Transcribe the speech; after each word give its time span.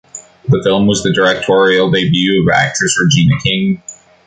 The 0.47 0.59
film 0.63 0.87
was 0.87 1.03
the 1.03 1.13
directorial 1.13 1.91
debut 1.91 2.41
of 2.41 2.49
actress 2.51 2.99
Regina 2.99 3.35
King. 3.39 3.83